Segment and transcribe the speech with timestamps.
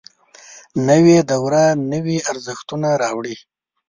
[0.87, 3.35] نوې دوره نوي ارزښتونه راوړي